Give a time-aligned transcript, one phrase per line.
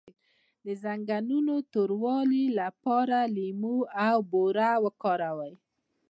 [0.65, 3.77] د زنګونونو د توروالي لپاره لیمو
[4.07, 5.53] او بوره وکاروئ